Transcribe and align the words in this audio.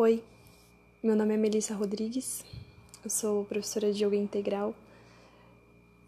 Oi, 0.00 0.22
meu 1.02 1.16
nome 1.16 1.34
é 1.34 1.36
Melissa 1.36 1.74
Rodrigues, 1.74 2.44
eu 3.02 3.10
sou 3.10 3.44
professora 3.46 3.92
de 3.92 4.04
Yoga 4.04 4.14
Integral 4.14 4.72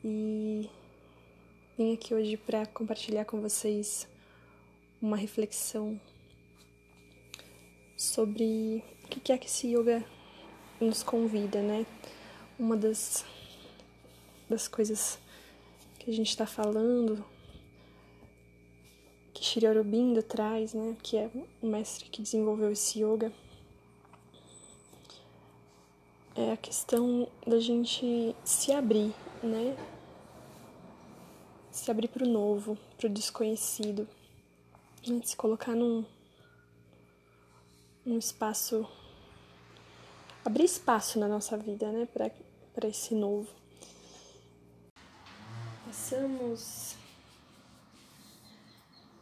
e 0.05 0.71
vim 1.77 1.95
aqui 1.95 2.15
hoje 2.15 2.37
para 2.37 2.67
compartilhar 2.67 3.25
com 3.25 3.41
vocês 3.41 4.07
uma 5.03 5.17
reflexão 5.17 6.01
sobre 7.97 8.85
o 9.03 9.09
que 9.09 9.33
é 9.33 9.37
que 9.37 9.49
esse 9.49 9.67
yoga 9.75 10.05
nos 10.81 11.03
convida, 11.03 11.61
né? 11.61 11.85
Uma 12.57 12.77
das, 12.77 13.25
das 14.49 14.69
coisas 14.69 15.19
que 15.99 16.09
a 16.09 16.15
gente 16.15 16.29
está 16.29 16.47
falando, 16.47 17.25
que 19.35 19.43
Shri 19.45 19.67
Aurobindo 19.67 20.23
traz, 20.23 20.75
né? 20.75 20.97
Que 21.03 21.17
é 21.17 21.31
o 21.61 21.67
mestre 21.67 22.09
que 22.09 22.23
desenvolveu 22.23 22.71
esse 22.71 23.03
yoga 23.03 23.33
é 26.41 26.53
a 26.53 26.57
questão 26.57 27.29
da 27.47 27.61
gente 27.61 28.35
se 28.45 28.73
abrir, 28.73 29.15
né? 29.43 29.77
Se 31.71 31.91
abrir 31.91 32.09
para 32.09 32.25
o 32.25 32.29
novo, 32.29 32.79
para 32.97 33.07
o 33.07 33.11
desconhecido, 33.11 34.09
né? 35.07 35.21
se 35.23 35.37
colocar 35.37 35.75
num, 35.75 36.05
num 38.05 38.19
espaço, 38.19 38.89
abrir 40.45 40.65
espaço 40.65 41.19
na 41.19 41.29
nossa 41.29 41.57
vida, 41.57 41.93
né? 41.93 42.07
Para 42.07 42.89
esse 42.89 43.15
novo. 43.15 43.49
Passamos 45.85 46.97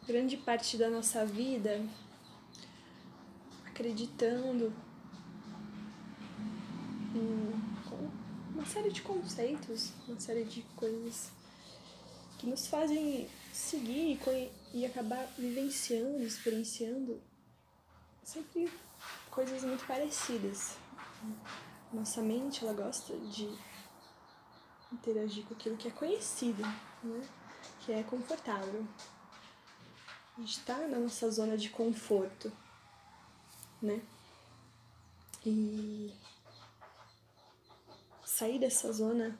grande 0.06 0.36
parte 0.36 0.76
da 0.76 0.88
nossa 0.88 1.26
vida 1.26 1.84
acreditando 3.66 4.72
uma 8.54 8.66
série 8.66 8.90
de 8.90 9.02
conceitos, 9.02 9.92
uma 10.06 10.18
série 10.18 10.44
de 10.44 10.62
coisas 10.76 11.30
que 12.38 12.46
nos 12.46 12.66
fazem 12.66 13.28
seguir 13.52 14.20
e 14.72 14.86
acabar 14.86 15.26
vivenciando, 15.38 16.22
experienciando 16.22 17.20
sempre 18.22 18.70
coisas 19.30 19.62
muito 19.64 19.86
parecidas. 19.86 20.76
Nossa 21.92 22.20
mente, 22.20 22.64
ela 22.64 22.72
gosta 22.72 23.16
de 23.16 23.48
interagir 24.92 25.44
com 25.44 25.54
aquilo 25.54 25.76
que 25.76 25.88
é 25.88 25.90
conhecido, 25.90 26.62
né? 27.02 27.28
que 27.80 27.92
é 27.92 28.02
confortável. 28.02 28.86
A 30.36 30.40
gente 30.40 30.58
está 30.58 30.76
na 30.86 30.98
nossa 30.98 31.30
zona 31.30 31.56
de 31.56 31.70
conforto, 31.70 32.52
né? 33.82 34.00
E 35.44 36.12
sair 38.38 38.60
dessa 38.60 38.92
zona 38.92 39.36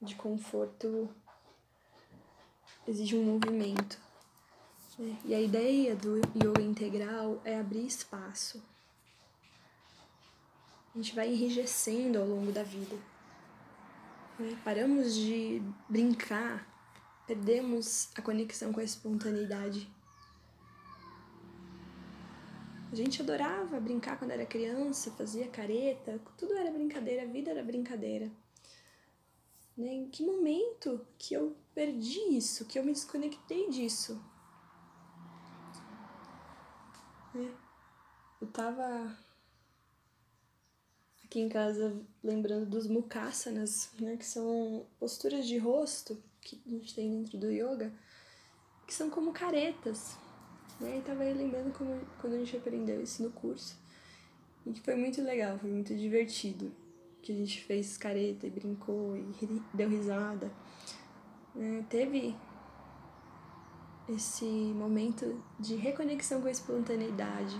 de 0.00 0.14
conforto 0.14 1.08
exige 2.86 3.16
um 3.16 3.24
movimento. 3.24 3.98
Né? 4.96 5.18
E 5.24 5.34
a 5.34 5.40
ideia 5.40 5.96
do 5.96 6.18
yoga 6.36 6.62
integral 6.62 7.40
é 7.44 7.58
abrir 7.58 7.84
espaço. 7.84 8.62
A 10.94 10.98
gente 10.98 11.16
vai 11.16 11.32
enrijecendo 11.32 12.20
ao 12.20 12.26
longo 12.26 12.52
da 12.52 12.62
vida. 12.62 12.94
Né? 14.38 14.56
Paramos 14.62 15.12
de 15.12 15.60
brincar, 15.88 16.64
perdemos 17.26 18.10
a 18.14 18.22
conexão 18.22 18.72
com 18.72 18.78
a 18.78 18.84
espontaneidade. 18.84 19.90
A 22.96 22.98
gente 22.98 23.20
adorava 23.20 23.78
brincar 23.78 24.18
quando 24.18 24.30
era 24.30 24.46
criança, 24.46 25.10
fazia 25.10 25.46
careta, 25.48 26.18
tudo 26.38 26.54
era 26.54 26.70
brincadeira, 26.70 27.24
a 27.24 27.26
vida 27.26 27.50
era 27.50 27.62
brincadeira. 27.62 28.32
Né? 29.76 29.88
Em 29.88 30.08
que 30.08 30.24
momento 30.24 31.06
que 31.18 31.34
eu 31.34 31.54
perdi 31.74 32.34
isso, 32.34 32.64
que 32.64 32.78
eu 32.78 32.82
me 32.82 32.94
desconectei 32.94 33.68
disso? 33.68 34.18
Né? 37.34 37.54
Eu 38.40 38.46
tava 38.46 39.14
aqui 41.22 41.38
em 41.38 41.50
casa 41.50 42.02
lembrando 42.24 42.64
dos 42.64 42.86
mukhasanas, 42.86 43.90
né, 44.00 44.16
que 44.16 44.24
são 44.24 44.86
posturas 44.98 45.46
de 45.46 45.58
rosto 45.58 46.18
que 46.40 46.62
a 46.66 46.70
gente 46.70 46.94
tem 46.94 47.10
dentro 47.10 47.36
do 47.36 47.50
yoga, 47.50 47.92
que 48.86 48.94
são 48.94 49.10
como 49.10 49.34
caretas. 49.34 50.16
E 50.80 51.00
tava 51.00 51.22
aí 51.22 51.32
lembrando 51.32 51.72
como, 51.72 51.98
quando 52.20 52.34
a 52.34 52.38
gente 52.38 52.56
aprendeu 52.56 53.02
isso 53.02 53.22
no 53.22 53.30
curso. 53.30 53.76
E 54.66 54.72
que 54.72 54.80
foi 54.80 54.94
muito 54.96 55.22
legal, 55.22 55.58
foi 55.58 55.70
muito 55.70 55.94
divertido. 55.94 56.72
Que 57.22 57.32
a 57.32 57.34
gente 57.34 57.62
fez 57.62 57.96
careta 57.96 58.46
e 58.46 58.50
brincou 58.50 59.16
e 59.16 59.62
deu 59.72 59.88
risada. 59.88 60.50
É, 61.58 61.82
teve 61.88 62.36
esse 64.08 64.44
momento 64.44 65.42
de 65.58 65.74
reconexão 65.74 66.40
com 66.40 66.48
a 66.48 66.50
espontaneidade, 66.50 67.56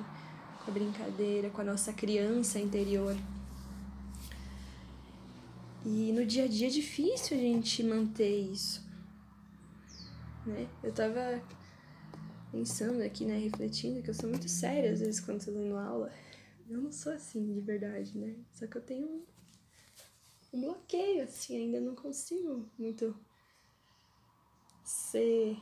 com 0.64 0.70
a 0.70 0.74
brincadeira, 0.74 1.50
com 1.50 1.60
a 1.60 1.64
nossa 1.64 1.92
criança 1.92 2.58
interior. 2.58 3.16
E 5.84 6.12
no 6.12 6.26
dia 6.26 6.44
a 6.44 6.48
dia 6.48 6.66
é 6.66 6.70
difícil 6.70 7.36
a 7.36 7.40
gente 7.40 7.82
manter 7.82 8.50
isso. 8.50 8.84
Né? 10.44 10.68
Eu 10.82 10.92
tava 10.92 11.40
pensando 12.56 13.02
aqui, 13.02 13.26
né, 13.26 13.36
refletindo, 13.36 14.02
que 14.02 14.08
eu 14.08 14.14
sou 14.14 14.30
muito 14.30 14.48
séria 14.48 14.92
às 14.92 15.00
vezes 15.00 15.20
quando 15.20 15.44
tô 15.44 15.50
dando 15.50 15.76
aula. 15.76 16.10
Eu 16.68 16.80
não 16.80 16.90
sou 16.90 17.12
assim 17.12 17.52
de 17.52 17.60
verdade, 17.60 18.16
né? 18.16 18.34
Só 18.52 18.66
que 18.66 18.76
eu 18.76 18.82
tenho 18.82 19.06
um, 19.06 19.22
um 20.54 20.60
bloqueio, 20.62 21.22
assim, 21.22 21.56
ainda 21.56 21.80
não 21.80 21.94
consigo 21.94 22.66
muito 22.78 23.14
ser 24.82 25.56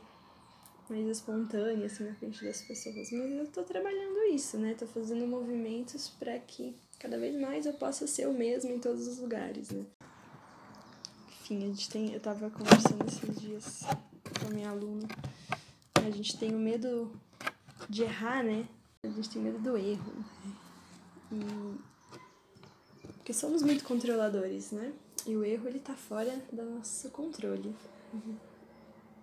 mais 0.89 1.05
espontânea, 1.05 1.85
assim, 1.85 2.05
na 2.05 2.15
frente 2.15 2.43
das 2.43 2.61
pessoas. 2.61 3.11
Mas 3.11 3.13
eu 3.13 3.47
tô 3.47 3.63
trabalhando 3.63 4.33
isso, 4.33 4.57
né? 4.57 4.73
Tô 4.73 4.87
fazendo 4.87 5.27
movimentos 5.27 6.09
para 6.09 6.39
que 6.39 6.75
cada 6.97 7.19
vez 7.19 7.39
mais 7.39 7.65
eu 7.65 7.73
possa 7.73 8.07
ser 8.07 8.27
o 8.27 8.33
mesmo 8.33 8.71
em 8.71 8.79
todos 8.79 9.05
os 9.05 9.19
lugares, 9.19 9.69
né? 9.69 9.85
Enfim, 11.41 11.57
a 11.57 11.67
gente 11.67 11.89
tem. 11.89 12.13
Eu 12.13 12.19
tava 12.19 12.49
conversando 12.49 13.05
esses 13.05 13.41
dias 13.41 13.81
com 14.39 14.47
a 14.47 14.49
minha 14.49 14.69
aluna 14.69 15.07
a 16.05 16.11
gente 16.11 16.37
tem 16.37 16.53
o 16.53 16.59
medo 16.59 17.11
de 17.89 18.03
errar, 18.03 18.43
né? 18.43 18.67
A 19.03 19.07
gente 19.07 19.29
tem 19.29 19.41
medo 19.41 19.59
do 19.59 19.75
erro. 19.75 20.13
E... 21.31 21.95
Porque 23.17 23.33
somos 23.33 23.63
muito 23.63 23.83
controladores, 23.83 24.71
né? 24.71 24.93
E 25.25 25.35
o 25.35 25.43
erro, 25.43 25.67
ele 25.67 25.79
tá 25.79 25.95
fora 25.95 26.31
do 26.51 26.63
nosso 26.63 27.09
controle. 27.09 27.75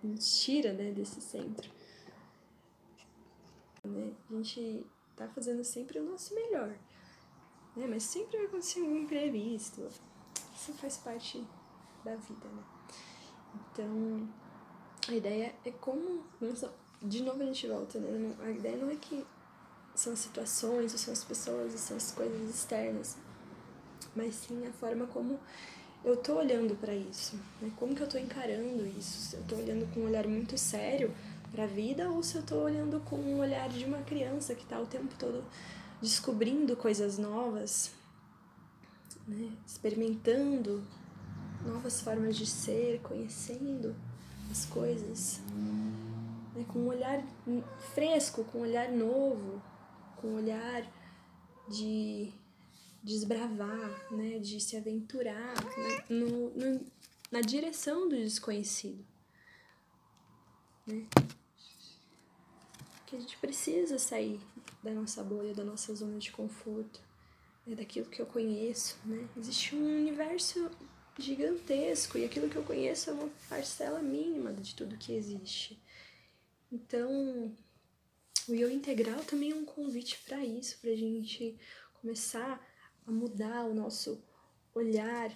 A 0.03 0.07
gente 0.07 0.25
tira, 0.25 0.73
né, 0.73 0.91
desse 0.91 1.21
centro. 1.21 1.69
Né? 3.85 4.11
A 4.29 4.33
gente 4.35 4.85
tá 5.15 5.27
fazendo 5.29 5.63
sempre 5.63 5.99
o 5.99 6.03
nosso 6.03 6.35
melhor. 6.35 6.75
Né? 7.77 7.87
Mas 7.87 8.03
sempre 8.03 8.37
vai 8.37 8.47
acontecer 8.47 8.81
um 8.81 8.97
imprevisto. 8.97 9.87
Isso 10.53 10.73
faz 10.73 10.97
parte 10.97 11.41
da 12.03 12.15
vida, 12.17 12.47
né? 12.49 12.63
Então, 13.71 14.27
a 15.09 15.13
ideia 15.13 15.53
é 15.65 15.71
como. 15.71 16.23
De 17.01 17.21
novo 17.21 17.41
a 17.41 17.45
gente 17.45 17.67
volta, 17.67 17.99
né? 17.99 18.33
A 18.43 18.49
ideia 18.49 18.77
não 18.77 18.89
é 18.89 18.95
que 18.95 19.25
são 19.93 20.13
as 20.13 20.19
situações, 20.19 20.93
ou 20.93 20.97
são 20.97 21.13
as 21.13 21.23
pessoas, 21.23 21.73
ou 21.73 21.77
são 21.77 21.97
as 21.97 22.11
coisas 22.11 22.49
externas, 22.49 23.17
mas 24.15 24.35
sim 24.35 24.65
a 24.65 24.71
forma 24.71 25.05
como 25.07 25.39
eu 26.03 26.17
tô 26.17 26.35
olhando 26.35 26.75
para 26.75 26.93
isso, 26.93 27.35
né? 27.61 27.71
Como 27.77 27.95
que 27.95 28.01
eu 28.01 28.07
tô 28.07 28.17
encarando 28.17 28.85
isso? 28.87 29.29
Se 29.29 29.35
eu 29.35 29.43
tô 29.43 29.55
olhando 29.55 29.91
com 29.93 30.01
um 30.01 30.05
olhar 30.05 30.27
muito 30.27 30.57
sério 30.57 31.13
para 31.51 31.65
a 31.65 31.67
vida 31.67 32.09
ou 32.09 32.23
se 32.23 32.35
eu 32.35 32.43
tô 32.43 32.55
olhando 32.55 32.99
com 33.01 33.15
um 33.15 33.39
olhar 33.39 33.69
de 33.69 33.85
uma 33.85 34.01
criança 34.01 34.55
que 34.55 34.65
tá 34.65 34.79
o 34.79 34.85
tempo 34.85 35.13
todo 35.19 35.43
descobrindo 36.01 36.75
coisas 36.75 37.17
novas, 37.17 37.91
né? 39.27 39.51
experimentando 39.65 40.83
novas 41.65 42.01
formas 42.01 42.35
de 42.35 42.45
ser, 42.45 42.99
conhecendo 43.01 43.95
as 44.53 44.67
coisas, 44.67 45.41
né, 46.53 46.63
com 46.67 46.77
um 46.77 46.87
olhar 46.87 47.25
fresco, 47.95 48.43
com 48.43 48.59
um 48.59 48.61
olhar 48.61 48.91
novo, 48.91 49.59
com 50.17 50.27
um 50.27 50.35
olhar 50.35 50.87
de 51.67 52.31
desbravar, 53.01 53.89
né, 54.11 54.37
de 54.37 54.61
se 54.61 54.77
aventurar 54.77 55.55
né, 55.55 56.05
no, 56.07 56.51
no, 56.51 56.85
na 57.31 57.41
direção 57.41 58.07
do 58.07 58.15
desconhecido. 58.15 59.03
Né? 60.85 61.07
Que 63.07 63.15
a 63.15 63.19
gente 63.19 63.35
precisa 63.37 63.97
sair 63.97 64.39
da 64.83 64.91
nossa 64.91 65.23
bolha, 65.23 65.55
da 65.55 65.63
nossa 65.63 65.95
zona 65.95 66.19
de 66.19 66.31
conforto, 66.31 67.01
né, 67.65 67.73
daquilo 67.73 68.05
que 68.05 68.21
eu 68.21 68.27
conheço. 68.27 68.99
Né? 69.03 69.27
Existe 69.35 69.75
um 69.75 69.83
universo 69.83 70.69
gigantesco 71.17 72.17
e 72.17 72.25
aquilo 72.25 72.49
que 72.49 72.55
eu 72.55 72.63
conheço 72.63 73.09
é 73.09 73.13
uma 73.13 73.29
parcela 73.49 74.01
mínima 74.01 74.53
de 74.53 74.75
tudo 74.75 74.97
que 74.97 75.13
existe. 75.13 75.79
Então, 76.71 77.53
o 78.47 78.53
yoga 78.53 78.73
integral 78.73 79.23
também 79.23 79.51
é 79.51 79.55
um 79.55 79.65
convite 79.65 80.19
para 80.25 80.43
isso, 80.43 80.77
para 80.79 80.91
a 80.91 80.95
gente 80.95 81.57
começar 82.01 82.59
a 83.05 83.11
mudar 83.11 83.65
o 83.65 83.73
nosso 83.73 84.21
olhar, 84.73 85.31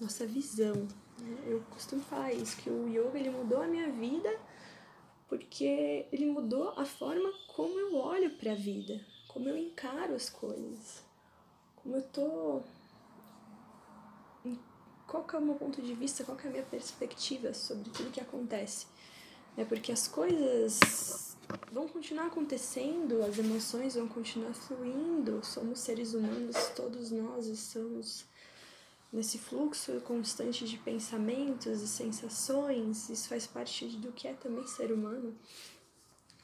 nossa 0.00 0.26
visão. 0.26 0.88
Né? 1.18 1.44
Eu 1.46 1.60
costumo 1.70 2.02
falar 2.02 2.32
isso, 2.32 2.56
que 2.56 2.70
o 2.70 2.88
yoga 2.88 3.18
ele 3.18 3.30
mudou 3.30 3.60
a 3.60 3.66
minha 3.66 3.90
vida 3.90 4.30
porque 5.28 6.06
ele 6.12 6.26
mudou 6.26 6.70
a 6.70 6.84
forma 6.84 7.32
como 7.48 7.78
eu 7.78 7.96
olho 7.96 8.30
para 8.36 8.52
a 8.52 8.54
vida, 8.54 9.04
como 9.28 9.48
eu 9.48 9.56
encaro 9.56 10.14
as 10.14 10.30
coisas, 10.30 11.02
como 11.74 11.96
eu 11.96 12.02
tô 12.02 12.62
qual 15.06 15.24
que 15.24 15.36
é 15.36 15.38
o 15.38 15.42
meu 15.42 15.54
ponto 15.54 15.80
de 15.80 15.94
vista, 15.94 16.24
qual 16.24 16.36
que 16.36 16.46
é 16.46 16.50
a 16.50 16.52
minha 16.52 16.64
perspectiva 16.64 17.54
sobre 17.54 17.90
tudo 17.90 18.10
que 18.10 18.20
acontece. 18.20 18.86
É 19.56 19.64
porque 19.64 19.92
as 19.92 20.06
coisas 20.06 21.36
vão 21.72 21.88
continuar 21.88 22.26
acontecendo, 22.26 23.22
as 23.22 23.38
emoções 23.38 23.94
vão 23.94 24.08
continuar 24.08 24.52
fluindo, 24.52 25.44
somos 25.44 25.80
seres 25.80 26.12
humanos, 26.12 26.56
todos 26.74 27.10
nós 27.10 27.46
estamos 27.46 28.26
nesse 29.12 29.38
fluxo 29.38 30.00
constante 30.02 30.66
de 30.66 30.76
pensamentos 30.78 31.80
e 31.80 31.88
sensações, 31.88 33.08
isso 33.08 33.28
faz 33.28 33.46
parte 33.46 33.86
do 33.96 34.12
que 34.12 34.28
é 34.28 34.34
também 34.34 34.66
ser 34.66 34.92
humano, 34.92 35.34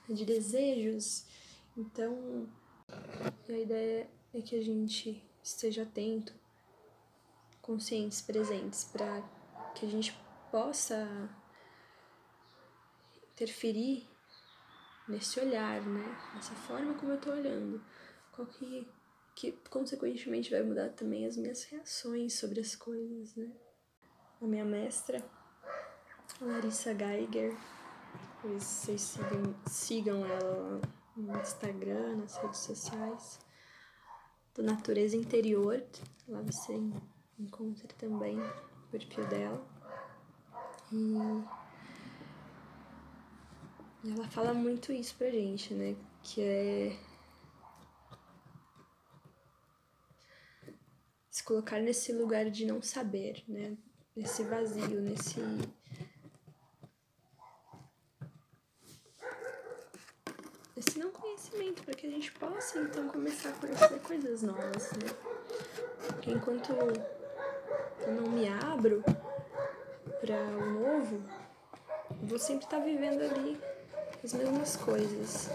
de 0.09 0.25
desejos. 0.25 1.25
Então, 1.77 2.49
a 3.49 3.53
ideia 3.53 4.09
é 4.33 4.41
que 4.41 4.57
a 4.57 4.63
gente 4.63 5.23
esteja 5.43 5.83
atento, 5.83 6.33
conscientes, 7.73 8.21
presentes, 8.21 8.85
para 8.85 9.23
que 9.75 9.87
a 9.87 9.89
gente 9.89 10.15
possa 10.51 11.09
interferir 13.33 14.07
nesse 15.09 15.41
olhar, 15.41 15.81
né? 15.81 16.33
Nessa 16.35 16.55
forma 16.55 16.95
como 16.95 17.13
eu 17.13 17.21
tô 17.21 17.31
olhando. 17.31 17.83
Qual 18.31 18.47
que 18.47 18.87
que 19.35 19.53
consequentemente 19.71 20.51
vai 20.51 20.63
mudar 20.63 20.91
também 20.91 21.25
as 21.25 21.39
minhas 21.39 21.65
reações 21.65 22.35
sobre 22.35 22.61
as 22.61 22.77
coisas, 22.77 23.35
né? 23.35 23.51
A 24.43 24.45
minha 24.45 24.65
mestra, 24.65 25.25
Larissa 26.39 26.93
Geiger, 26.93 27.57
vocês 28.43 29.01
sigam, 29.01 29.55
sigam 29.67 30.27
ela 30.27 30.83
no 31.17 31.41
Instagram, 31.41 32.17
nas 32.17 32.37
redes 32.37 32.59
sociais, 32.61 33.39
do 34.55 34.63
Natureza 34.63 35.17
Interior, 35.17 35.83
lá 36.29 36.43
você 36.43 36.79
encontra 37.39 37.89
também 37.99 38.39
o 38.41 38.89
perfil 38.91 39.27
dela. 39.29 39.65
E 40.93 41.17
ela 44.11 44.29
fala 44.29 44.53
muito 44.53 44.93
isso 44.93 45.15
pra 45.17 45.31
gente, 45.31 45.73
né? 45.75 45.97
Que 46.23 46.43
é 46.43 46.97
se 51.31 51.43
colocar 51.45 51.81
nesse 51.81 52.13
lugar 52.13 52.51
de 52.51 52.67
não 52.67 52.83
saber, 52.83 53.43
né? 53.49 53.77
Nesse 54.15 54.45
vazio, 54.45 55.01
nesse 55.01 55.41
esse 60.77 60.99
não 60.99 61.11
conhecimento 61.11 61.83
para 61.85 61.95
que 61.95 62.07
a 62.07 62.11
gente 62.11 62.33
possa 62.33 62.81
então 62.81 63.09
começar 63.09 63.51
a 63.51 63.53
conhecer 63.53 64.01
coisas 64.01 64.43
novas, 64.43 64.91
né? 64.93 65.09
Porque 66.07 66.33
enquanto 66.33 66.73
eu 68.07 68.13
não 68.13 68.29
me 68.31 68.49
abro 68.49 69.03
para 70.21 70.37
o 70.37 70.71
novo, 70.71 71.23
vou 72.23 72.39
sempre 72.39 72.65
estar 72.65 72.79
tá 72.79 72.85
vivendo 72.85 73.23
ali 73.23 73.61
as 74.23 74.33
mesmas 74.33 74.77
coisas 74.77 75.51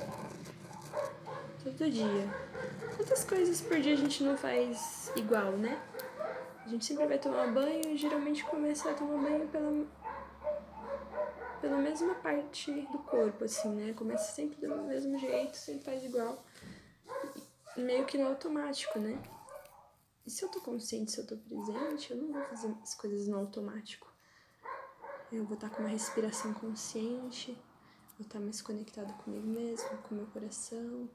todo 1.63 1.89
dia. 1.91 2.27
Quantas 2.95 3.23
coisas 3.23 3.61
por 3.61 3.79
dia 3.79 3.93
a 3.93 3.97
gente 3.97 4.23
não 4.23 4.37
faz 4.37 5.11
igual, 5.15 5.51
né? 5.51 5.81
A 6.65 6.69
gente 6.69 6.85
sempre 6.85 7.05
vai 7.05 7.17
tomar 7.17 7.47
banho 7.47 7.81
e 7.87 7.97
geralmente 7.97 8.43
começa 8.43 8.89
a 8.89 8.93
tomar 8.93 9.21
banho 9.21 9.47
pela, 9.47 9.85
pela 11.61 11.77
mesma 11.77 12.15
parte 12.15 12.71
do 12.91 12.99
corpo, 12.99 13.45
assim, 13.45 13.69
né? 13.69 13.93
Começa 13.93 14.31
sempre 14.31 14.65
do 14.65 14.75
mesmo 14.83 15.17
jeito, 15.17 15.55
sempre 15.55 15.83
faz 15.83 16.03
igual. 16.03 16.43
Meio 17.75 18.05
que 18.05 18.17
no 18.17 18.27
automático, 18.27 18.99
né? 18.99 19.17
E 20.27 20.29
se 20.29 20.43
eu 20.43 20.49
tô 20.49 20.59
consciente, 20.59 21.13
se 21.13 21.19
eu 21.21 21.25
tô 21.25 21.37
presente, 21.37 22.11
eu 22.11 22.17
não 22.17 22.33
vou 22.33 22.43
fazer 22.43 22.75
as 22.83 22.93
coisas 22.93 23.27
no 23.29 23.37
automático. 23.37 24.13
Eu 25.31 25.45
vou 25.45 25.55
estar 25.55 25.69
com 25.69 25.81
uma 25.81 25.89
respiração 25.89 26.53
consciente, 26.53 27.53
vou 28.17 28.25
estar 28.25 28.39
mais 28.39 28.61
conectado 28.61 29.13
comigo 29.23 29.47
mesmo, 29.47 29.89
com 30.03 30.15
meu 30.15 30.27
coração, 30.27 31.09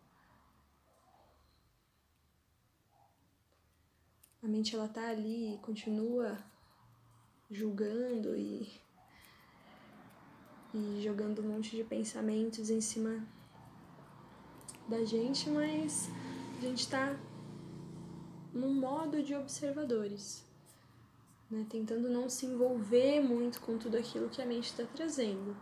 a 4.43 4.49
mente 4.49 4.75
ela 4.75 4.88
tá 4.88 5.09
ali 5.09 5.55
e 5.55 5.58
continua 5.58 6.37
julgando 7.49 8.37
e, 8.37 8.69
e 10.75 11.00
jogando 11.00 11.43
um 11.43 11.49
monte 11.49 11.76
de 11.76 11.85
pensamentos 11.85 12.69
em 12.69 12.81
cima 12.81 13.25
da 14.88 15.05
gente, 15.05 15.49
mas 15.49 16.08
a 16.58 16.61
gente 16.62 16.88
tá 16.88 17.17
num 18.53 18.75
modo 18.75 19.23
de 19.23 19.35
observadores, 19.35 20.45
né? 21.51 21.67
tentando 21.69 22.09
não 22.09 22.29
se 22.29 22.47
envolver 22.47 23.21
muito 23.21 23.61
com 23.61 23.79
tudo 23.79 23.97
aquilo 23.97 24.29
que 24.29 24.43
a 24.43 24.47
mente 24.47 24.67
está 24.67 24.85
trazendo. 24.85 25.57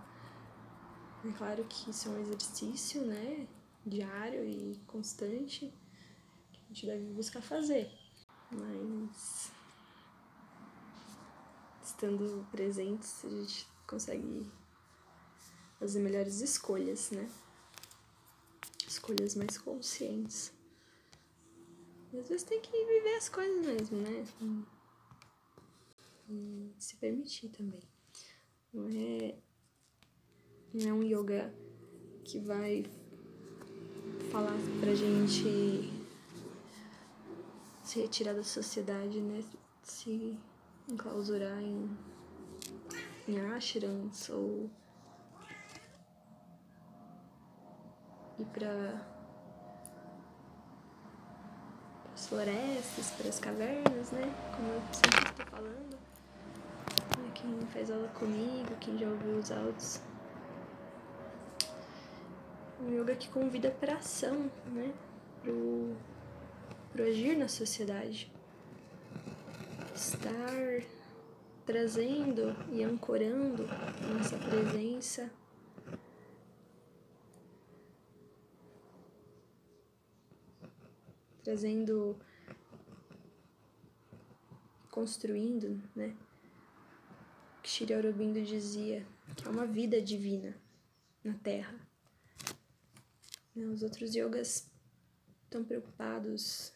É 1.24 1.32
claro 1.32 1.64
que 1.68 1.90
isso 1.90 2.08
é 2.08 2.12
um 2.12 2.20
exercício, 2.20 3.02
né, 3.02 3.46
diário 3.84 4.42
e 4.42 4.80
constante 4.86 5.72
que 6.50 6.60
a 6.64 6.68
gente 6.68 6.86
deve 6.86 7.04
buscar 7.12 7.42
fazer 7.42 7.90
mas 8.50 9.52
estando 11.84 12.46
presentes 12.50 13.24
a 13.24 13.28
gente 13.28 13.68
consegue 13.86 14.50
fazer 15.78 16.00
melhores 16.00 16.40
escolhas, 16.40 17.10
né? 17.10 17.30
Escolhas 18.86 19.34
mais 19.34 19.56
conscientes. 19.56 20.52
Às 22.12 22.28
vezes 22.28 22.42
tem 22.42 22.60
que 22.60 22.70
viver 22.70 23.16
as 23.16 23.28
coisas 23.28 23.64
mesmo, 23.64 23.98
né? 23.98 24.26
E 26.28 26.74
se 26.78 26.96
permitir 26.96 27.48
também. 27.50 27.80
Não 28.72 28.88
é, 28.88 29.34
não 30.74 30.90
é 30.90 30.92
um 30.92 31.02
yoga 31.02 31.54
que 32.24 32.38
vai 32.40 32.84
falar 34.30 34.56
pra 34.80 34.94
gente 34.94 35.90
se 37.84 38.00
retirar 38.00 38.34
da 38.34 38.44
sociedade, 38.44 39.20
né? 39.20 39.44
Se 39.82 40.38
enclausurar 40.88 41.60
em, 41.60 41.96
em 43.28 43.40
ashrams 43.40 44.28
ou 44.30 44.70
ir 48.38 48.46
para 48.46 49.19
as 52.20 52.26
florestas, 52.26 53.10
para 53.16 53.28
as 53.30 53.38
cavernas, 53.38 54.10
né? 54.12 54.34
Como 54.54 54.68
eu 54.68 54.82
sempre 54.92 55.30
estou 55.30 55.46
falando. 55.46 55.98
Quem 57.34 57.66
faz 57.72 57.90
aula 57.90 58.08
comigo, 58.08 58.76
quem 58.78 58.98
já 58.98 59.06
ouviu 59.06 59.38
os 59.38 59.50
áudios. 59.50 60.00
Um 62.78 62.92
yoga 62.92 63.14
que 63.16 63.28
convida 63.28 63.70
para 63.70 63.94
ação, 63.94 64.50
né? 64.66 64.92
Pro 65.42 65.96
para 66.92 67.04
agir 67.04 67.38
na 67.38 67.48
sociedade. 67.48 68.30
Estar 69.94 70.82
trazendo 71.64 72.54
e 72.70 72.82
ancorando 72.82 73.66
nossa 74.12 74.36
presença 74.36 75.30
trazendo 81.50 82.16
construindo, 84.88 85.82
né? 85.96 86.16
Que 87.60 87.68
Shri 87.68 87.92
Aurobindo 87.92 88.40
dizia 88.40 89.04
que 89.36 89.48
é 89.48 89.50
uma 89.50 89.66
vida 89.66 90.00
divina 90.00 90.56
na 91.24 91.34
Terra. 91.34 91.74
Os 93.56 93.82
outros 93.82 94.14
yogas 94.14 94.70
estão 95.42 95.64
preocupados 95.64 96.72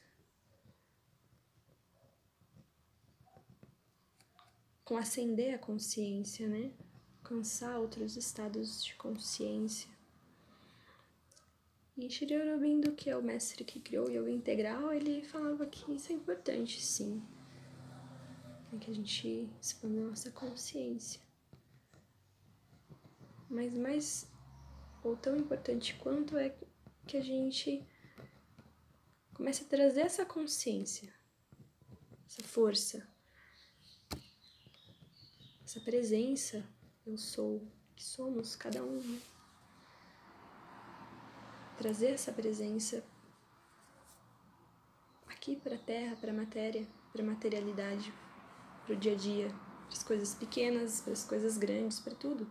com 4.85 4.97
acender 4.97 5.55
a 5.55 5.59
consciência, 5.59 6.49
né? 6.49 6.73
Alcançar 7.19 7.79
outros 7.79 8.17
estados 8.17 8.85
de 8.85 8.97
consciência. 8.97 9.94
E 11.97 12.11
Shri 12.11 12.35
Aurobindo, 12.35 12.93
que 12.93 13.09
é 13.09 13.17
o 13.17 13.23
mestre 13.23 13.65
que 13.65 13.81
criou 13.81 14.09
o 14.09 14.11
yoga 14.11 14.31
integral, 14.31 14.93
ele 14.93 15.23
falava 15.23 15.65
que 15.67 15.95
isso 15.95 16.13
é 16.13 16.15
importante, 16.15 16.81
sim. 16.81 17.23
É 18.73 18.77
que 18.79 18.91
a 18.91 18.95
gente 18.95 19.49
expanda 19.61 20.01
a 20.01 20.05
nossa 20.09 20.31
consciência. 20.33 21.21
Mas 23.49 23.73
mais, 23.75 24.29
ou 25.05 25.17
tão 25.17 25.37
importante 25.37 25.95
quanto 25.95 26.37
é 26.37 26.55
que 27.07 27.17
a 27.17 27.23
gente 27.23 27.87
Comece 29.35 29.65
a 29.65 29.67
trazer 29.67 30.03
essa 30.03 30.25
consciência, 30.25 31.13
essa 32.25 32.43
força, 32.45 33.05
essa 35.65 35.81
presença. 35.81 36.65
Eu 37.05 37.19
sou, 37.19 37.67
que 37.97 38.05
somos 38.05 38.55
cada 38.55 38.85
um. 38.85 39.21
Trazer 41.79 42.13
essa 42.13 42.33
presença 42.33 43.05
aqui 45.27 45.57
para 45.57 45.75
a 45.75 45.79
Terra, 45.79 46.17
para 46.17 46.31
a 46.31 46.35
matéria, 46.35 46.87
para 47.13 47.23
a 47.23 47.27
materialidade, 47.27 48.13
para 48.85 48.95
o 48.95 48.97
dia 48.97 49.13
a 49.13 49.17
dia, 49.17 49.49
para 49.49 49.97
as 49.97 50.03
coisas 50.03 50.35
pequenas, 50.35 51.01
para 51.01 51.13
as 51.13 51.25
coisas 51.25 51.59
grandes, 51.59 52.01
para 52.01 52.15
tudo. 52.15 52.51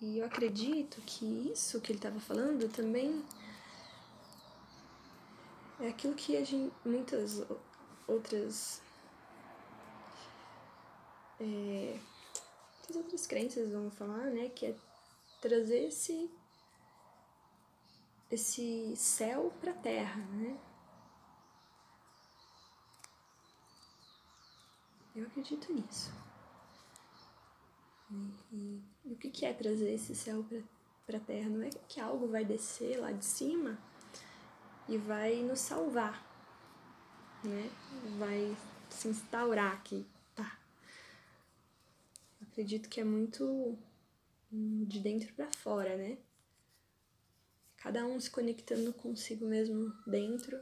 E 0.00 0.18
eu 0.18 0.26
acredito 0.26 1.00
que 1.02 1.50
isso 1.52 1.80
que 1.80 1.90
ele 1.90 1.98
estava 1.98 2.20
falando 2.20 2.70
também 2.70 3.24
é 5.80 5.88
aquilo 5.88 6.14
que 6.14 6.36
a 6.36 6.44
gente, 6.44 6.72
muitas 6.84 7.42
outras 8.06 8.80
é, 11.40 11.98
muitas 12.86 12.96
outras 12.96 13.26
crenças 13.26 13.72
vão 13.72 13.90
falar, 13.90 14.30
né, 14.30 14.48
que 14.48 14.66
é 14.66 14.76
trazer 15.40 15.88
esse 15.88 16.30
esse 18.30 18.96
céu 18.96 19.52
para 19.60 19.70
a 19.70 19.76
terra, 19.76 20.20
né? 20.32 20.58
Eu 25.14 25.24
acredito 25.26 25.72
nisso. 25.72 26.12
E, 28.10 28.82
e, 29.04 29.12
o 29.12 29.16
que, 29.16 29.30
que 29.30 29.46
é 29.46 29.52
trazer 29.52 29.92
esse 29.92 30.14
céu 30.14 30.44
para 31.06 31.18
a 31.18 31.20
terra? 31.20 31.48
Não 31.48 31.62
é 31.62 31.70
que 31.88 32.00
algo 32.00 32.26
vai 32.26 32.44
descer 32.44 32.98
lá 32.98 33.12
de 33.12 33.24
cima 33.24 33.78
e 34.88 34.98
vai 34.98 35.36
nos 35.42 35.60
salvar, 35.60 36.20
né? 37.44 37.70
Vai 38.18 38.56
se 38.90 39.06
instaurar 39.06 39.72
aqui? 39.72 40.04
Acredito 42.56 42.88
que 42.88 42.98
é 42.98 43.04
muito 43.04 43.76
de 44.50 45.00
dentro 45.00 45.30
para 45.34 45.52
fora, 45.52 45.94
né? 45.94 46.16
Cada 47.76 48.06
um 48.06 48.18
se 48.18 48.30
conectando 48.30 48.94
consigo 48.94 49.46
mesmo 49.46 49.92
dentro 50.06 50.58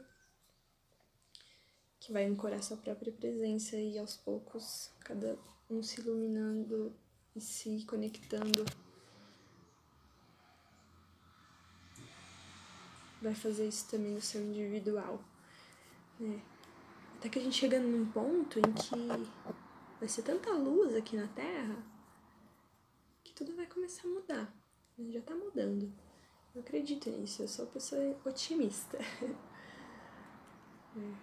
que 2.01 2.13
vai 2.13 2.25
ancorar 2.25 2.61
sua 2.65 2.77
própria 2.77 3.13
presença 3.13 3.77
e 3.77 3.97
aos 3.97 4.17
poucos 4.17 4.91
cada 5.05 5.39
um 5.71 5.85
se 5.85 6.01
iluminando 6.01 6.93
e 7.37 7.41
se 7.41 7.85
conectando. 7.87 8.65
Vai 13.23 13.37
fazer 13.37 13.69
isso 13.69 13.89
também 13.89 14.11
no 14.11 14.21
seu 14.21 14.43
individual. 14.43 15.23
Né? 16.19 16.43
Até 17.19 17.29
que 17.29 17.39
a 17.39 17.43
gente 17.43 17.57
chega 17.57 17.79
num 17.79 18.11
ponto 18.11 18.59
em 18.59 18.73
que 18.73 19.64
vai 20.05 20.09
ser 20.11 20.21
tanta 20.21 20.51
luz 20.51 20.95
aqui 20.95 21.17
na 21.17 21.27
Terra 21.29 21.83
que 23.25 23.33
tudo 23.33 23.57
vai 23.57 23.65
começar 23.65 24.07
a 24.07 24.11
mudar. 24.11 24.55
Já 25.09 25.23
tá 25.23 25.35
mudando. 25.35 25.91
Eu 26.55 26.61
acredito 26.61 27.09
nisso, 27.09 27.41
eu 27.41 27.49
sou 27.49 27.65
uma 27.65 27.71
pessoa 27.73 28.15
otimista. 28.23 28.99
é. 30.95 31.15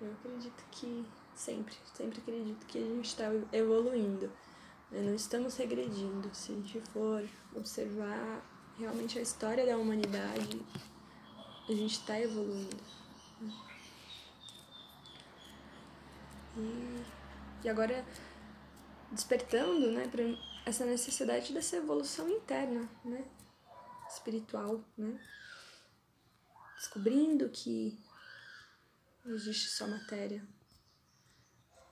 Eu 0.00 0.12
acredito 0.12 0.64
que 0.70 1.06
sempre, 1.34 1.74
sempre 1.92 2.20
acredito 2.20 2.64
que 2.64 2.78
a 2.78 2.86
gente 2.86 3.04
está 3.04 3.24
evoluindo. 3.52 4.32
Né? 4.90 5.02
Não 5.02 5.14
estamos 5.14 5.54
regredindo. 5.58 6.34
Se 6.34 6.52
a 6.52 6.54
gente 6.54 6.80
for 6.92 7.22
observar 7.54 8.42
realmente 8.78 9.18
a 9.18 9.22
história 9.22 9.66
da 9.66 9.76
humanidade, 9.76 10.64
a 11.68 11.72
gente 11.72 11.92
está 11.92 12.18
evoluindo. 12.18 12.82
Né? 13.42 13.52
E, 16.56 17.15
e 17.66 17.68
agora 17.68 18.06
despertando 19.10 19.90
né, 19.90 20.06
para 20.06 20.22
essa 20.64 20.86
necessidade 20.86 21.52
dessa 21.52 21.76
evolução 21.76 22.28
interna, 22.28 22.88
né, 23.04 23.24
espiritual, 24.08 24.84
né, 24.96 25.20
descobrindo 26.76 27.48
que 27.48 27.98
não 29.24 29.34
existe 29.34 29.68
só 29.68 29.86
matéria. 29.88 30.46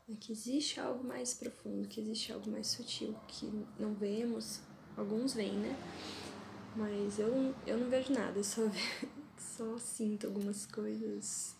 É 0.09 0.15
que 0.15 0.33
existe 0.33 0.79
algo 0.79 1.03
mais 1.03 1.35
profundo, 1.35 1.89
que 1.89 2.01
existe 2.01 2.33
algo 2.33 2.51
mais 2.51 2.67
sutil, 2.67 3.19
que 3.27 3.47
não 3.79 3.95
vemos. 3.95 4.61
Alguns 4.99 5.33
veem, 5.33 5.55
né? 5.55 5.75
Mas 6.77 7.19
eu, 7.19 7.55
eu 7.67 7.79
não 7.79 7.89
vejo 7.89 8.13
nada, 8.13 8.39
eu 8.39 8.45
só, 8.45 8.61
só 9.39 9.79
sinto 9.79 10.27
algumas 10.27 10.67
coisas. 10.67 11.57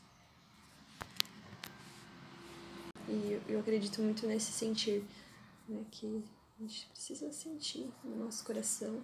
E 3.09 3.41
eu, 3.49 3.61
acredito 3.61 4.01
muito 4.01 4.27
nesse 4.27 4.53
sentir, 4.53 5.05
né? 5.69 5.85
Que 5.91 6.25
a 6.59 6.63
gente 6.63 6.87
precisa 6.87 7.33
sentir 7.33 7.91
no 8.03 8.25
nosso 8.25 8.45
coração, 8.45 9.03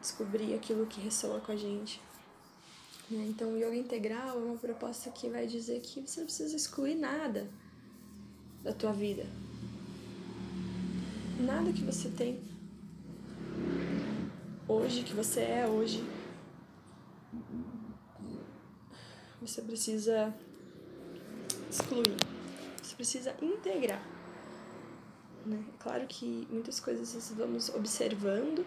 descobrir 0.00 0.54
aquilo 0.54 0.86
que 0.86 1.00
ressoa 1.00 1.40
com 1.40 1.52
a 1.52 1.56
gente. 1.56 2.00
Né? 3.10 3.26
Então, 3.28 3.52
o 3.52 3.56
yoga 3.56 3.76
integral 3.76 4.38
é 4.38 4.42
uma 4.42 4.56
proposta 4.56 5.10
que 5.10 5.28
vai 5.28 5.46
dizer 5.46 5.80
que 5.80 6.00
você 6.00 6.20
não 6.20 6.26
precisa 6.26 6.56
excluir 6.56 6.94
nada 6.94 7.48
da 8.62 8.72
tua 8.72 8.92
vida. 8.92 9.26
Nada 11.38 11.72
que 11.72 11.82
você 11.82 12.08
tem 12.08 12.40
hoje, 14.66 15.02
que 15.02 15.12
você 15.12 15.40
é 15.40 15.66
hoje, 15.68 16.02
você 19.40 19.60
precisa 19.60 20.32
excluir. 21.70 22.31
Precisa 23.02 23.34
integrar. 23.42 24.00
Né? 25.44 25.60
Claro 25.80 26.06
que 26.06 26.46
muitas 26.48 26.78
coisas 26.78 27.32
vamos 27.36 27.68
observando 27.70 28.64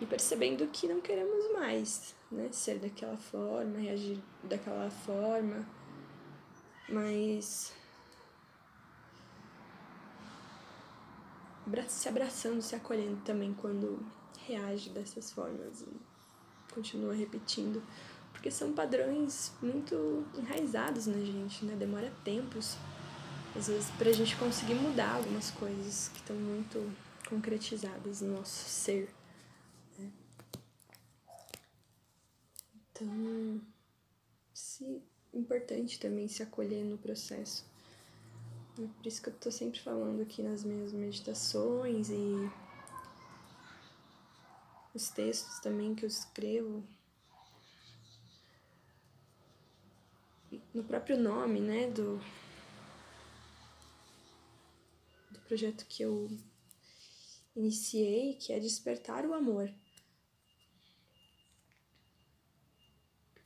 e 0.00 0.06
percebendo 0.06 0.66
que 0.68 0.88
não 0.88 0.98
queremos 0.98 1.52
mais 1.52 2.14
né, 2.32 2.48
ser 2.50 2.78
daquela 2.78 3.18
forma, 3.18 3.78
reagir 3.78 4.18
daquela 4.42 4.88
forma, 4.88 5.68
mas 6.88 7.74
se 11.86 12.08
abraçando, 12.08 12.62
se 12.62 12.74
acolhendo 12.74 13.20
também 13.26 13.52
quando 13.52 13.98
reage 14.46 14.88
dessas 14.88 15.30
formas 15.30 15.82
e 15.82 16.72
continua 16.74 17.12
repetindo, 17.12 17.82
porque 18.32 18.50
são 18.50 18.72
padrões 18.72 19.52
muito 19.60 20.24
enraizados 20.34 21.06
na 21.06 21.18
gente, 21.18 21.62
né? 21.66 21.76
Demora 21.76 22.10
tempos, 22.24 22.78
às 23.56 23.68
vezes, 23.68 23.90
pra 23.92 24.12
gente 24.12 24.36
conseguir 24.36 24.74
mudar 24.74 25.14
algumas 25.14 25.50
coisas 25.50 26.08
que 26.08 26.18
estão 26.18 26.36
muito 26.36 26.92
concretizadas 27.28 28.20
no 28.20 28.36
nosso 28.36 28.68
ser. 28.68 29.08
Então, 32.90 33.60
se 34.54 35.02
importante 35.34 36.00
também 36.00 36.28
se 36.28 36.42
acolher 36.42 36.82
no 36.84 36.96
processo. 36.96 37.64
É 38.78 38.86
por 38.86 39.06
isso 39.06 39.22
que 39.22 39.28
eu 39.28 39.34
tô 39.34 39.50
sempre 39.50 39.80
falando 39.80 40.22
aqui 40.22 40.42
nas 40.42 40.64
minhas 40.64 40.92
meditações 40.92 42.08
e 42.10 42.50
os 44.94 45.10
textos 45.10 45.60
também 45.60 45.94
que 45.94 46.04
eu 46.04 46.08
escrevo. 46.08 46.82
No 50.72 50.84
próprio 50.84 51.18
nome, 51.18 51.60
né, 51.60 51.90
do, 51.90 52.18
do 55.30 55.35
projeto 55.46 55.86
que 55.86 56.02
eu 56.02 56.28
iniciei, 57.54 58.34
que 58.34 58.52
é 58.52 58.58
Despertar 58.58 59.24
o 59.24 59.32
Amor. 59.32 59.72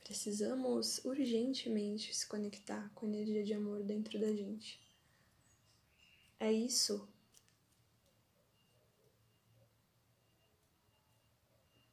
Precisamos 0.03 0.99
urgentemente 1.05 2.13
se 2.13 2.27
conectar 2.27 2.91
com 2.93 3.05
a 3.05 3.09
energia 3.09 3.43
de 3.43 3.53
amor 3.53 3.83
dentro 3.83 4.19
da 4.19 4.27
gente. 4.27 4.81
É 6.39 6.51
isso. 6.51 7.07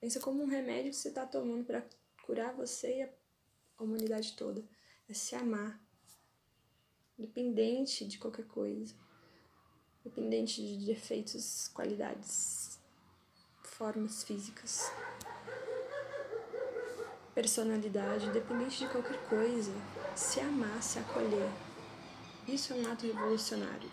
Pensa 0.01 0.19
como 0.19 0.43
um 0.43 0.47
remédio 0.47 0.91
que 0.91 0.97
você 0.97 1.09
está 1.09 1.27
tomando 1.27 1.65
para 1.65 1.87
curar 2.25 2.55
você 2.55 2.99
e 2.99 3.03
a 3.03 3.83
humanidade 3.85 4.35
toda. 4.37 4.67
É 5.09 5.15
se 5.15 5.35
amar. 5.37 5.81
Independente 7.19 8.07
de 8.07 8.19
qualquer 8.19 8.47
coisa. 8.47 8.95
Independente 10.09 10.63
de 10.63 10.87
defeitos, 10.87 11.71
qualidades, 11.75 12.79
formas 13.63 14.25
físicas 14.25 14.91
personalidade, 17.39 18.27
independente 18.27 18.81
de 18.81 18.89
qualquer 18.89 19.17
coisa, 19.29 19.71
se 20.17 20.41
amar, 20.41 20.83
se 20.83 20.99
acolher. 20.99 21.49
Isso 22.49 22.73
é 22.73 22.77
um 22.77 22.93
ato 22.93 23.07
revolucionário. 23.07 23.89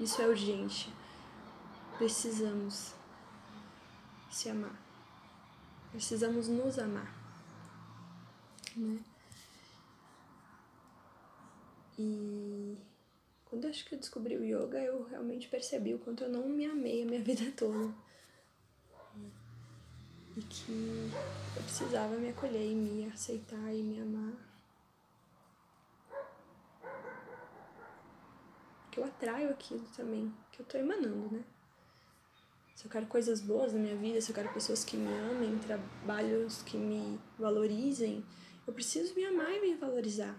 Isso 0.00 0.22
é 0.22 0.26
urgente. 0.26 0.90
Precisamos. 1.98 2.94
se 4.30 4.48
amar. 4.48 4.80
Precisamos 5.90 6.48
nos 6.48 6.78
amar. 6.78 7.14
Né? 8.74 8.98
E 11.98 12.78
quando 13.50 13.64
eu 13.64 13.70
acho 13.70 13.84
que 13.84 13.96
eu 13.96 13.98
descobri 13.98 14.36
o 14.36 14.44
yoga, 14.44 14.78
eu 14.78 15.02
realmente 15.08 15.48
percebi 15.48 15.92
o 15.92 15.98
quanto 15.98 16.22
eu 16.22 16.30
não 16.30 16.48
me 16.48 16.64
amei 16.66 17.02
a 17.02 17.04
minha 17.04 17.20
vida 17.20 17.52
toda. 17.56 17.92
E 20.36 20.40
que 20.42 21.10
eu 21.56 21.62
precisava 21.64 22.16
me 22.16 22.28
acolher 22.28 22.64
e 22.64 22.74
me 22.74 23.06
aceitar 23.08 23.74
e 23.74 23.82
me 23.82 24.00
amar. 24.00 24.32
Que 28.92 29.00
eu 29.00 29.04
atraio 29.04 29.50
aquilo 29.50 29.84
também, 29.96 30.32
que 30.52 30.62
eu 30.62 30.66
tô 30.66 30.78
emanando, 30.78 31.34
né? 31.34 31.44
Se 32.76 32.86
eu 32.86 32.90
quero 32.90 33.06
coisas 33.06 33.40
boas 33.40 33.72
na 33.72 33.80
minha 33.80 33.96
vida, 33.96 34.20
se 34.20 34.30
eu 34.30 34.34
quero 34.34 34.54
pessoas 34.54 34.84
que 34.84 34.96
me 34.96 35.12
amem, 35.12 35.58
trabalhos 35.58 36.62
que 36.62 36.78
me 36.78 37.20
valorizem, 37.36 38.24
eu 38.64 38.72
preciso 38.72 39.12
me 39.14 39.24
amar 39.24 39.52
e 39.52 39.60
me 39.60 39.74
valorizar. 39.74 40.34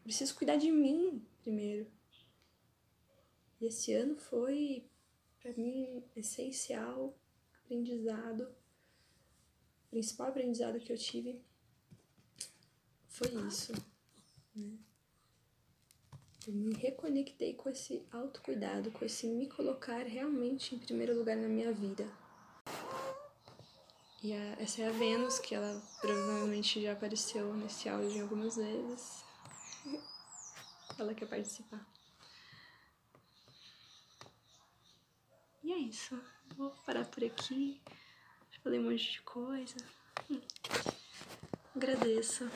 Eu 0.00 0.04
preciso 0.04 0.34
cuidar 0.34 0.56
de 0.56 0.70
mim 0.70 1.24
primeiro. 1.40 1.99
E 3.60 3.66
esse 3.66 3.92
ano 3.92 4.16
foi, 4.16 4.84
para 5.40 5.52
mim, 5.52 6.02
essencial 6.16 7.14
aprendizado. 7.62 8.48
O 9.86 9.90
principal 9.90 10.28
aprendizado 10.28 10.80
que 10.80 10.92
eu 10.92 10.96
tive 10.96 11.40
foi 13.06 13.28
isso. 13.46 13.72
Né? 14.54 14.78
Eu 16.46 16.54
me 16.54 16.72
reconectei 16.74 17.52
com 17.52 17.68
esse 17.68 18.02
autocuidado, 18.10 18.90
com 18.92 19.04
esse 19.04 19.26
me 19.26 19.46
colocar 19.46 20.04
realmente 20.04 20.74
em 20.74 20.78
primeiro 20.78 21.14
lugar 21.14 21.36
na 21.36 21.46
minha 21.46 21.70
vida. 21.70 22.08
E 24.22 24.32
a, 24.32 24.56
essa 24.58 24.82
é 24.82 24.88
a 24.88 24.90
Vênus, 24.90 25.38
que 25.38 25.54
ela 25.54 25.82
provavelmente 26.00 26.82
já 26.82 26.92
apareceu 26.92 27.54
nesse 27.54 27.88
áudio 27.88 28.22
algumas 28.22 28.56
vezes. 28.56 29.22
Ela 30.98 31.14
quer 31.14 31.26
participar. 31.26 31.86
E 35.70 35.72
é 35.72 35.78
isso. 35.78 36.20
Vou 36.56 36.70
parar 36.84 37.04
por 37.04 37.22
aqui. 37.22 37.80
Falei 38.60 38.80
um 38.80 38.90
monte 38.90 39.12
de 39.12 39.22
coisa. 39.22 39.76
Hum. 40.28 40.40
Agradeço. 41.76 42.50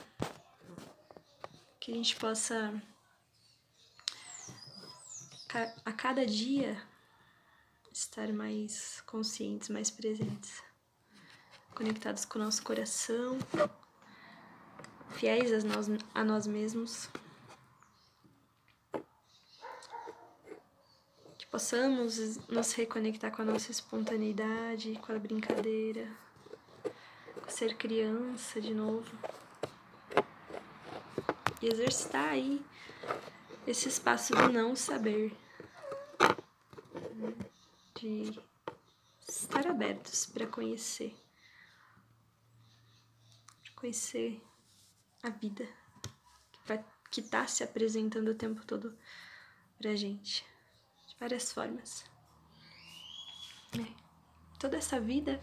Que 1.79 1.93
a 1.93 1.95
gente 1.95 2.17
possa 2.17 2.83
a 5.85 5.93
cada 5.93 6.27
dia 6.27 6.77
estar 7.93 8.33
mais 8.33 9.01
conscientes, 9.03 9.69
mais 9.69 9.93
presentes, 9.93 10.61
conectados 11.73 12.25
com 12.25 12.41
o 12.41 12.43
nosso 12.43 12.65
coração, 12.65 13.39
fiéis 15.13 15.53
a 15.53 15.69
nós, 15.69 15.87
a 16.13 16.25
nós 16.25 16.49
mesmos. 16.49 17.09
Possamos 21.55 22.19
nos 22.49 22.73
reconectar 22.73 23.31
com 23.31 23.43
a 23.43 23.45
nossa 23.45 23.71
espontaneidade, 23.71 24.99
com 25.01 25.13
a 25.13 25.19
brincadeira, 25.21 26.11
com 27.41 27.49
ser 27.49 27.77
criança 27.77 28.61
de 28.61 28.75
novo. 28.75 29.17
E 31.63 31.69
exercitar 31.69 32.31
aí 32.31 32.61
esse 33.69 33.89
espaço 33.89 34.35
do 34.35 34.53
não 34.53 34.75
saber, 34.75 35.33
de 38.01 38.37
estar 39.21 39.65
abertos 39.69 40.27
para 40.27 40.49
conhecer, 40.49 41.15
para 43.63 43.73
conhecer 43.77 44.43
a 45.23 45.31
vida 45.31 45.69
que 47.13 47.21
está 47.21 47.47
se 47.47 47.63
apresentando 47.63 48.33
o 48.33 48.35
tempo 48.35 48.67
todo 48.67 48.99
pra 49.79 49.95
gente 49.95 50.45
de 51.15 51.21
várias 51.21 51.53
formas. 51.53 52.05
É. 53.79 53.93
Toda 54.59 54.77
essa 54.77 55.01
vida 55.01 55.41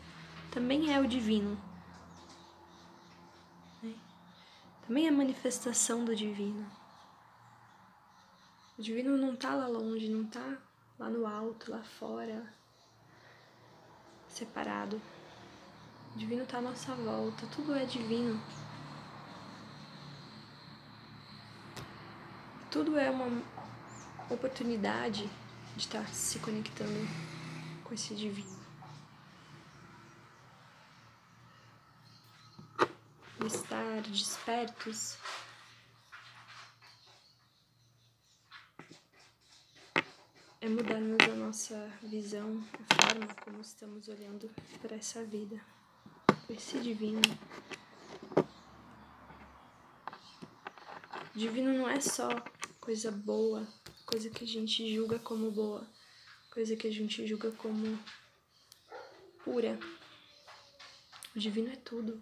também 0.51 0.93
é 0.93 0.99
o 0.99 1.07
divino. 1.07 1.57
É. 3.84 3.93
Também 4.86 5.07
é 5.07 5.12
manifestação 5.12 6.03
do 6.03 6.15
divino. 6.15 6.69
O 8.77 8.81
divino 8.81 9.17
não 9.17 9.36
tá 9.36 9.53
lá 9.53 9.67
longe, 9.67 10.10
não 10.10 10.25
tá 10.25 10.57
lá 10.97 11.10
no 11.10 11.25
alto, 11.25 11.71
lá 11.71 11.84
fora, 11.84 12.51
separado. 14.27 15.01
O 16.15 16.17
divino 16.17 16.45
tá 16.45 16.57
à 16.57 16.62
nossa 16.62 16.93
volta, 16.95 17.45
tudo 17.47 17.75
é 17.75 17.86
divino. 17.86 18.41
Tudo 22.69 22.97
é 22.97 23.10
uma 23.10 23.43
oportunidade 24.29 25.29
de 25.75 25.81
estar 25.81 26.07
se 26.10 26.39
conectando 26.39 27.07
com 27.84 27.93
esse 27.93 28.15
divino. 28.15 28.62
Estar 33.45 34.01
despertos 34.03 35.17
é 40.62 40.69
mudarmos 40.69 41.17
a 41.23 41.36
nossa 41.36 41.91
visão, 42.03 42.63
a 42.73 43.07
forma 43.07 43.27
como 43.43 43.62
estamos 43.62 44.07
olhando 44.07 44.47
para 44.79 44.95
essa 44.95 45.23
vida, 45.25 45.60
para 46.27 46.55
esse 46.55 46.79
divino. 46.79 47.19
Divino 51.34 51.73
não 51.73 51.89
é 51.89 51.99
só 51.99 52.29
coisa 52.79 53.12
boa, 53.12 53.67
coisa 54.12 54.30
que 54.30 54.43
a 54.43 54.47
gente 54.47 54.93
julga 54.93 55.17
como 55.19 55.50
boa, 55.50 55.88
coisa 56.52 56.76
que 56.76 56.86
a 56.86 56.91
gente 56.91 57.26
julga 57.26 57.50
como 57.54 57.97
pura. 59.41 59.80
O 61.34 61.39
divino 61.39 61.71
é 61.71 61.78
tudo. 61.78 62.21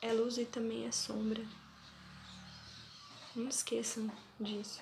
É 0.00 0.12
luz 0.12 0.38
e 0.38 0.44
também 0.44 0.86
é 0.86 0.92
sombra. 0.92 1.42
Não 3.34 3.48
esqueçam 3.48 4.08
disso. 4.38 4.80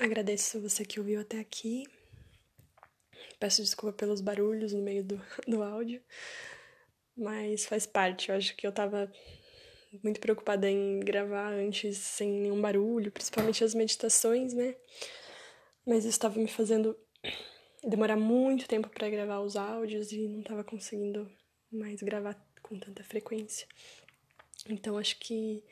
Agradeço 0.00 0.58
você 0.58 0.86
que 0.86 0.98
ouviu 0.98 1.20
até 1.20 1.38
aqui. 1.38 1.84
Peço 3.38 3.60
desculpa 3.60 3.94
pelos 3.94 4.22
barulhos 4.22 4.72
no 4.72 4.80
meio 4.80 5.04
do, 5.04 5.20
do 5.46 5.62
áudio, 5.62 6.02
mas 7.14 7.66
faz 7.66 7.84
parte. 7.84 8.30
Eu 8.30 8.36
acho 8.36 8.56
que 8.56 8.66
eu 8.66 8.72
tava 8.72 9.12
muito 10.02 10.20
preocupada 10.20 10.70
em 10.70 11.00
gravar 11.00 11.52
antes 11.52 11.98
sem 11.98 12.30
nenhum 12.30 12.60
barulho, 12.60 13.12
principalmente 13.12 13.64
as 13.64 13.74
meditações, 13.74 14.54
né? 14.54 14.74
Mas 15.86 16.00
isso 16.00 16.10
estava 16.10 16.38
me 16.38 16.48
fazendo 16.48 16.96
demorar 17.84 18.16
muito 18.16 18.68
tempo 18.68 18.88
para 18.88 19.10
gravar 19.10 19.40
os 19.40 19.56
áudios 19.56 20.12
e 20.12 20.28
não 20.28 20.40
estava 20.40 20.62
conseguindo 20.62 21.30
mais 21.70 22.02
gravar 22.02 22.36
com 22.62 22.78
tanta 22.78 23.02
frequência. 23.02 23.66
Então 24.68 24.96
acho 24.96 25.18
que 25.18 25.64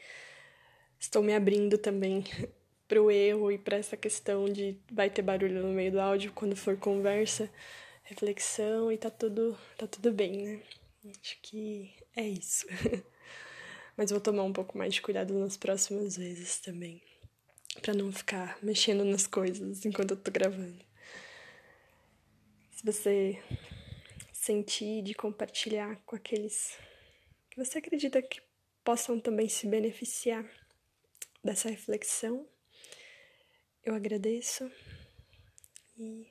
estou 0.99 1.23
me 1.23 1.35
abrindo 1.35 1.79
também 1.79 2.25
para 2.89 3.01
o 3.01 3.11
erro 3.11 3.53
e 3.53 3.59
para 3.59 3.77
essa 3.77 3.97
questão 3.97 4.47
de 4.47 4.77
vai 4.91 5.09
ter 5.09 5.23
barulho 5.23 5.63
no 5.63 5.73
meio 5.73 5.93
do 5.93 6.01
áudio 6.01 6.33
quando 6.33 6.57
for 6.57 6.77
conversa, 6.77 7.49
reflexão 8.03 8.91
e 8.91 8.99
tá 8.99 9.11
tudo 9.11 9.57
tá 9.79 9.87
tudo 9.87 10.13
bem, 10.13 10.43
né? 10.43 10.63
Acho 11.09 11.39
que 11.41 11.95
é 12.17 12.27
isso. 12.29 12.67
Mas 13.97 14.11
vou 14.11 14.21
tomar 14.21 14.45
um 14.45 14.53
pouco 14.53 14.77
mais 14.79 14.95
de 14.95 15.03
cuidado 15.03 15.35
nas 15.35 15.57
próximas 15.57 16.17
vezes 16.17 16.59
também. 16.59 17.03
para 17.83 17.95
não 17.95 18.13
ficar 18.13 18.59
mexendo 18.63 19.05
nas 19.05 19.27
coisas 19.27 19.85
enquanto 19.87 20.11
eu 20.13 20.17
tô 20.17 20.31
gravando. 20.31 20.85
Se 22.73 22.85
você 22.85 23.41
sentir 24.33 25.03
de 25.03 25.15
compartilhar 25.15 25.97
com 26.05 26.17
aqueles 26.17 26.77
que 27.49 27.57
você 27.57 27.79
acredita 27.79 28.21
que 28.21 28.43
possam 28.83 29.21
também 29.21 29.49
se 29.49 29.67
beneficiar 29.67 30.45
dessa 31.45 31.69
reflexão, 31.69 32.49
eu 33.85 33.95
agradeço 33.95 34.71
e 35.97 36.27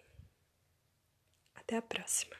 até 1.55 1.77
a 1.77 1.81
próxima. 1.81 2.35